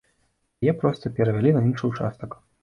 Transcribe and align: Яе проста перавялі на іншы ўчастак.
Яе 0.65 0.73
проста 0.83 1.11
перавялі 1.19 1.53
на 1.59 1.63
іншы 1.69 1.85
ўчастак. 1.91 2.31